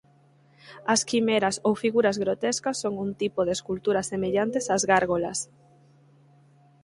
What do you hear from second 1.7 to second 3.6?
figuras grotescas son un tipo de